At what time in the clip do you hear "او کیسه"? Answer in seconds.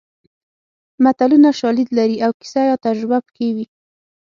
2.25-2.61